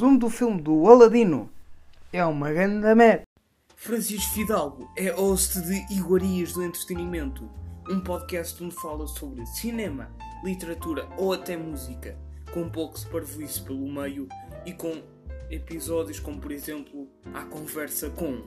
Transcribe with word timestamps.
resumo 0.00 0.18
do 0.18 0.30
filme 0.30 0.62
do 0.62 0.88
Aladino. 0.88 1.50
É 2.10 2.24
uma 2.24 2.50
grande 2.50 2.94
merda. 2.94 3.22
Francisco 3.76 4.32
Fidalgo 4.32 4.90
é 4.96 5.10
host 5.10 5.60
de 5.60 5.94
Iguarias 5.94 6.54
do 6.54 6.64
Entretenimento, 6.64 7.46
um 7.86 8.00
podcast 8.00 8.64
onde 8.64 8.74
fala 8.76 9.06
sobre 9.06 9.44
cinema, 9.44 10.10
literatura 10.42 11.06
ou 11.18 11.34
até 11.34 11.54
música, 11.54 12.16
com 12.50 12.66
pouco 12.70 12.98
se 12.98 13.06
pelo 13.62 13.92
meio 13.92 14.26
e 14.64 14.72
com 14.72 15.02
episódios 15.50 16.18
como, 16.18 16.40
por 16.40 16.50
exemplo, 16.50 17.06
A 17.34 17.44
Conversa 17.44 18.08
com. 18.08 18.42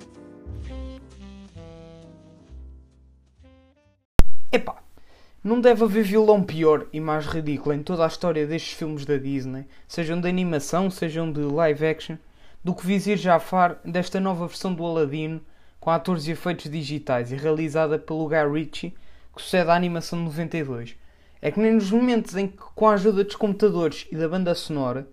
Epá, 4.51 4.82
não 5.43 5.59
deve 5.59 5.83
haver 5.83 6.03
vilão 6.03 6.41
pior 6.41 6.87
e 6.93 7.01
mais 7.01 7.25
ridículo 7.25 7.75
em 7.75 7.83
toda 7.83 8.05
a 8.05 8.07
história 8.07 8.47
destes 8.47 8.73
filmes 8.73 9.05
da 9.05 9.17
Disney, 9.17 9.65
sejam 9.89 10.21
de 10.21 10.29
animação, 10.29 10.89
sejam 10.89 11.29
de 11.29 11.41
live 11.41 11.85
action, 11.85 12.15
do 12.63 12.73
que 12.73 12.87
Vizir 12.87 13.17
Jafar 13.17 13.77
desta 13.83 14.21
nova 14.21 14.47
versão 14.47 14.73
do 14.73 14.85
Aladino, 14.85 15.41
com 15.81 15.89
atores 15.89 16.27
e 16.27 16.31
efeitos 16.31 16.71
digitais 16.71 17.29
e 17.29 17.35
realizada 17.35 17.99
pelo 17.99 18.29
Guy 18.29 18.49
Ritchie, 18.53 18.93
que 19.35 19.41
sucede 19.41 19.69
à 19.69 19.75
animação 19.75 20.17
de 20.19 20.25
92. 20.25 20.95
É 21.41 21.51
que 21.51 21.59
nem 21.59 21.73
nos 21.73 21.91
momentos 21.91 22.37
em 22.37 22.47
que, 22.47 22.55
com 22.73 22.87
a 22.87 22.93
ajuda 22.93 23.21
dos 23.25 23.35
computadores 23.35 24.07
e 24.09 24.15
da 24.15 24.29
banda 24.29 24.55
sonora, 24.55 25.05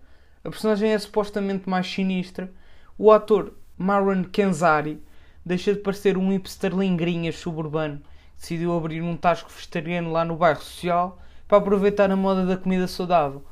a 0.44 0.48
personagem 0.48 0.92
é 0.92 0.98
supostamente 1.00 1.68
mais 1.68 1.92
sinistra, 1.92 2.48
o 2.96 3.10
ator 3.10 3.52
Marwan 3.76 4.22
Kenzari 4.22 5.02
deixa 5.44 5.74
de 5.74 5.80
parecer 5.80 6.16
um 6.16 6.30
hipster 6.30 6.72
lingrinhas 6.72 7.36
suburbano 7.36 8.00
decidiu 8.40 8.74
abrir 8.74 9.02
um 9.02 9.16
tasco 9.16 9.50
vegetariano 9.50 10.10
lá 10.10 10.24
no 10.24 10.34
bairro 10.34 10.62
social 10.62 11.18
para 11.46 11.58
aproveitar 11.58 12.10
a 12.10 12.16
moda 12.16 12.46
da 12.46 12.56
comida 12.56 12.88
saudável. 12.88 13.44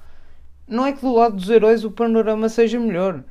Não 0.67 0.87
é 0.87 0.93
que 0.93 1.03
do 1.03 1.15
lado 1.15 1.37
dos 1.37 1.51
heróis 1.51 1.85
o 1.85 1.91
panorama 1.91 2.49
seja 2.49 2.81
melhor, 2.81 3.23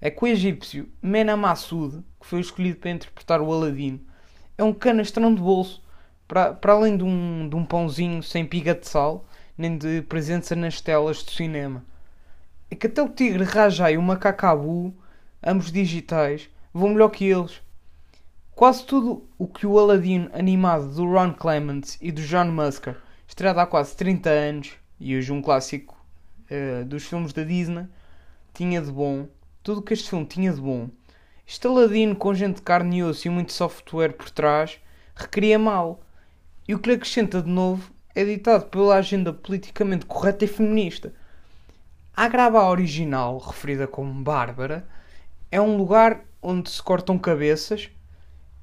é 0.00 0.10
que 0.10 0.24
o 0.24 0.26
egípcio 0.26 0.88
Mena 1.02 1.36
Massoud, 1.36 2.02
que 2.18 2.26
foi 2.26 2.40
escolhido 2.40 2.78
para 2.78 2.90
interpretar 2.90 3.40
o 3.40 3.52
Aladino, 3.52 4.00
é 4.56 4.64
um 4.64 4.72
canastrão 4.72 5.34
de 5.34 5.40
bolso, 5.40 5.82
para, 6.26 6.54
para 6.54 6.72
além 6.72 6.96
de 6.96 7.04
um, 7.04 7.48
de 7.48 7.54
um 7.54 7.64
pãozinho 7.64 8.22
sem 8.22 8.46
piga 8.46 8.74
de 8.74 8.88
sal, 8.88 9.26
nem 9.56 9.76
de 9.76 10.02
presença 10.02 10.56
nas 10.56 10.80
telas 10.80 11.22
do 11.22 11.30
cinema. 11.30 11.84
É 12.70 12.74
que 12.74 12.86
até 12.86 13.02
o 13.02 13.08
tigre 13.08 13.44
Rajá 13.44 13.90
e 13.90 13.98
o 13.98 14.02
macacabu, 14.02 14.94
ambos 15.42 15.70
digitais, 15.70 16.48
vão 16.72 16.90
melhor 16.90 17.10
que 17.10 17.26
eles. 17.26 17.60
Quase 18.62 18.84
tudo 18.84 19.28
o 19.36 19.48
que 19.48 19.66
o 19.66 19.76
Aladino 19.76 20.30
animado 20.32 20.94
do 20.94 21.04
Ron 21.04 21.32
Clements 21.32 21.98
e 22.00 22.12
do 22.12 22.22
John 22.22 22.44
Musker, 22.44 22.96
estreado 23.26 23.58
há 23.58 23.66
quase 23.66 23.96
30 23.96 24.30
anos, 24.30 24.70
e 25.00 25.16
hoje 25.16 25.32
um 25.32 25.42
clássico 25.42 26.00
uh, 26.48 26.84
dos 26.84 27.02
filmes 27.02 27.32
da 27.32 27.42
Disney, 27.42 27.88
tinha 28.54 28.80
de 28.80 28.92
bom, 28.92 29.26
tudo 29.64 29.80
o 29.80 29.82
que 29.82 29.92
este 29.92 30.08
filme 30.08 30.26
tinha 30.26 30.52
de 30.52 30.60
bom, 30.60 30.88
estaladino 31.44 32.14
com 32.14 32.32
gente 32.32 32.58
de 32.58 32.62
carne 32.62 32.98
e 32.98 33.02
osso 33.02 33.26
e 33.26 33.30
muito 33.32 33.52
software 33.52 34.12
por 34.12 34.30
trás, 34.30 34.78
recria 35.16 35.58
mal. 35.58 36.00
E 36.68 36.72
o 36.72 36.78
que 36.78 36.88
lhe 36.88 36.94
acrescenta 36.94 37.42
de 37.42 37.50
novo 37.50 37.90
é 38.14 38.24
ditado 38.24 38.66
pela 38.66 38.94
agenda 38.94 39.32
politicamente 39.32 40.06
correta 40.06 40.44
e 40.44 40.46
feminista. 40.46 41.12
A 42.16 42.26
Agraba 42.26 42.70
original, 42.70 43.38
referida 43.38 43.88
como 43.88 44.22
Bárbara, 44.22 44.86
é 45.50 45.60
um 45.60 45.76
lugar 45.76 46.20
onde 46.40 46.70
se 46.70 46.80
cortam 46.80 47.18
cabeças 47.18 47.90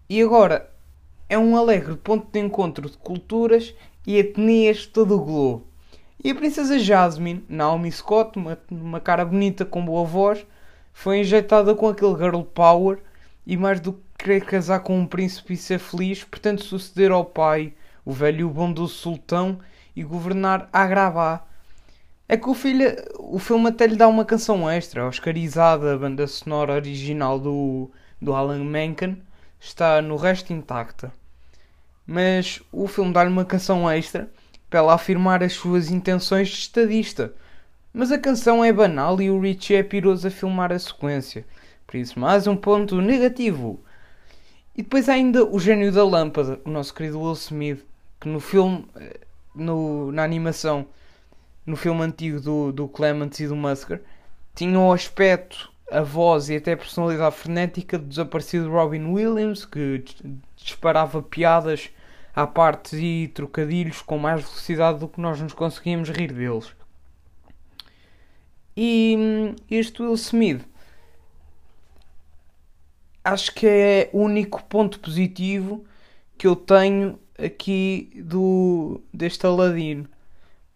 e 0.09 0.21
agora 0.23 0.67
é 1.29 1.37
um 1.37 1.55
alegre 1.55 1.95
ponto 1.95 2.27
de 2.31 2.39
encontro 2.39 2.89
de 2.89 2.97
culturas 2.97 3.75
e 4.07 4.17
etnias 4.17 4.77
de 4.77 4.87
todo 4.87 5.15
o 5.15 5.23
globo. 5.23 5.67
E 6.23 6.31
a 6.31 6.35
princesa 6.35 6.79
Jasmine, 6.79 7.45
Naomi 7.47 7.91
Scott, 7.91 8.37
uma, 8.37 8.57
uma 8.71 8.99
cara 8.99 9.23
bonita 9.23 9.63
com 9.63 9.85
boa 9.85 10.03
voz, 10.03 10.43
foi 10.91 11.19
injetada 11.19 11.75
com 11.75 11.87
aquele 11.87 12.17
girl 12.17 12.41
power 12.41 12.97
e 13.45 13.55
mais 13.55 13.79
do 13.79 13.93
que 13.93 13.99
querer 14.17 14.41
casar 14.43 14.79
com 14.79 14.97
um 14.97 15.05
príncipe 15.05 15.53
e 15.53 15.57
ser 15.57 15.77
feliz, 15.77 16.23
pretende 16.23 16.63
suceder 16.63 17.11
ao 17.11 17.23
pai, 17.23 17.73
o 18.03 18.11
velho 18.11 18.41
e 18.41 18.43
o 18.43 18.49
bondoso 18.49 18.95
sultão, 18.95 19.59
e 19.95 20.03
governar 20.03 20.67
Agrabah. 20.73 21.45
É 22.27 22.35
que 22.35 22.49
o, 22.49 22.53
filho, 22.53 22.95
o 23.19 23.37
filme 23.37 23.69
até 23.69 23.85
lhe 23.85 23.95
dá 23.95 24.07
uma 24.07 24.25
canção 24.25 24.69
extra, 24.69 25.07
oscarizada, 25.07 25.93
a 25.93 25.97
banda 25.97 26.25
sonora 26.27 26.73
original 26.73 27.39
do, 27.39 27.91
do 28.21 28.33
Alan 28.33 28.63
Menken 28.63 29.21
está 29.59 30.01
no 30.01 30.15
resto 30.15 30.53
intacta. 30.53 31.11
Mas 32.05 32.61
o 32.71 32.87
filme 32.87 33.13
dá-lhe 33.13 33.29
uma 33.29 33.45
canção 33.45 33.89
extra 33.89 34.31
para 34.69 34.79
ela 34.79 34.93
afirmar 34.93 35.43
as 35.43 35.53
suas 35.53 35.89
intenções 35.91 36.49
de 36.49 36.55
estadista 36.55 37.33
mas 37.93 38.11
a 38.11 38.19
canção 38.19 38.63
é 38.63 38.71
banal 38.71 39.19
e 39.21 39.31
o 39.31 39.39
Richie 39.39 39.75
é 39.75 39.83
piroso 39.83 40.27
a 40.27 40.31
filmar 40.31 40.71
a 40.71 40.77
sequência. 40.77 41.45
Por 41.87 41.97
isso, 41.97 42.19
mais 42.19 42.45
um 42.45 42.55
ponto 42.55 43.01
negativo. 43.01 43.79
E 44.75 44.83
depois 44.83 45.09
há 45.09 45.13
ainda 45.13 45.43
o 45.43 45.59
gênio 45.59 45.91
da 45.91 46.05
lâmpada, 46.05 46.59
o 46.63 46.69
nosso 46.69 46.93
querido 46.93 47.19
Will 47.19 47.33
Smith, 47.33 47.83
que 48.19 48.29
no 48.29 48.39
filme, 48.39 48.87
eh, 48.95 49.19
no, 49.55 50.11
na 50.11 50.23
animação, 50.23 50.85
no 51.65 51.75
filme 51.75 52.01
antigo 52.03 52.39
do, 52.39 52.71
do 52.71 52.87
Clements 52.87 53.39
e 53.39 53.47
do 53.47 53.55
Musker, 53.55 54.01
tinha 54.53 54.79
o 54.79 54.93
aspecto, 54.93 55.71
a 55.91 56.01
voz 56.01 56.49
e 56.49 56.55
até 56.55 56.73
a 56.73 56.77
personalidade 56.77 57.35
frenética 57.35 57.97
do 57.97 58.05
desaparecido 58.05 58.69
Robin 58.69 59.05
Williams, 59.05 59.65
que 59.65 60.03
disparava 60.55 61.21
piadas 61.21 61.89
à 62.35 62.45
parte 62.45 62.95
e 62.95 63.27
trocadilhos 63.29 64.01
com 64.01 64.17
mais 64.17 64.41
velocidade 64.41 64.99
do 64.99 65.07
que 65.07 65.19
nós 65.19 65.39
nos 65.41 65.53
conseguíamos 65.53 66.09
rir 66.09 66.31
deles. 66.31 66.73
E 68.75 69.15
hum, 69.17 69.55
este 69.69 70.01
Will 70.01 70.13
Smith 70.13 70.65
acho 73.23 73.53
que 73.53 73.67
é 73.67 74.09
o 74.13 74.19
único 74.19 74.63
ponto 74.63 74.99
positivo 74.99 75.85
que 76.37 76.47
eu 76.47 76.55
tenho 76.55 77.19
aqui 77.37 78.11
do 78.15 79.01
deste 79.13 79.45
Aladino. 79.45 80.07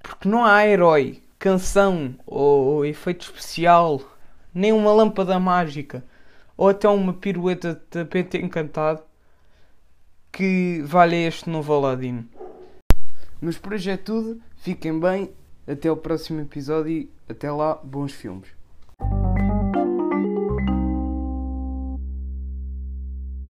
Porque 0.01 0.27
não 0.27 0.43
há 0.43 0.67
herói, 0.67 1.21
canção 1.39 2.15
ou 2.25 2.85
efeito 2.85 3.21
especial, 3.21 4.01
nem 4.53 4.71
uma 4.71 4.91
lâmpada 4.93 5.39
mágica 5.39 6.03
ou 6.55 6.69
até 6.69 6.87
uma 6.87 7.13
pirueta 7.13 7.73
de 7.73 7.81
tapete 7.81 8.37
encantado 8.37 9.01
que 10.31 10.81
valha 10.85 11.15
este 11.27 11.49
novo 11.49 11.73
Aladino. 11.73 12.27
Mas 13.41 13.57
por 13.57 13.73
hoje 13.73 13.91
é 13.91 13.97
tudo. 13.97 14.41
Fiquem 14.57 14.99
bem. 14.99 15.31
Até 15.67 15.91
o 15.91 15.97
próximo 15.97 16.41
episódio 16.41 16.91
e 16.91 17.09
até 17.29 17.51
lá, 17.51 17.75
bons 17.75 18.11
filmes. 18.11 18.49